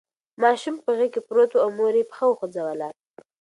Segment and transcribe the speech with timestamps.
[0.41, 2.89] ماشوم په غېږ کې پروت و او مور یې پښه خوځوله.